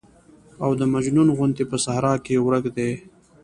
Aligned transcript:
او 0.63 0.69
د 0.79 0.81
مجنون 0.93 1.27
غوندې 1.37 1.63
په 1.71 1.77
صحرا 1.83 2.13
کې 2.25 2.43
ورک 2.45 2.65
دى. 2.77 2.91